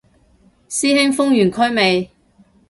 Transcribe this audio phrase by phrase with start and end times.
[0.67, 2.09] 師兄封完區未